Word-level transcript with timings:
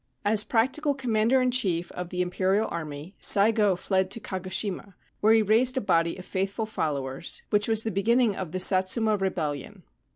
As 0.25 0.43
practical 0.43 0.95
Commander 0.95 1.39
in 1.43 1.51
Chief 1.51 1.91
of 1.91 2.09
the 2.09 2.23
Imperial 2.23 2.67
Army, 2.71 3.13
Saigo 3.19 3.75
fled 3.75 4.09
to 4.09 4.19
Kagoshima, 4.19 4.95
where 5.19 5.33
he 5.33 5.43
raised 5.43 5.77
a 5.77 5.79
body 5.79 6.17
of 6.17 6.25
faithful 6.25 6.65
followers, 6.65 7.43
which 7.51 7.67
was 7.67 7.83
the 7.83 7.91
beginning 7.91 8.35
of 8.35 8.51
the 8.51 8.59
Satsuma 8.59 9.15
Rebellion. 9.15 9.83